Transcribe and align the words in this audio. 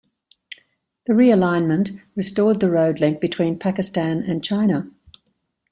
The 1.05 1.13
realignment 1.13 2.01
restored 2.15 2.59
the 2.59 2.71
road 2.71 2.99
link 2.99 3.21
between 3.21 3.59
Pakistan 3.59 4.23
and 4.23 4.43
China. 4.43 4.89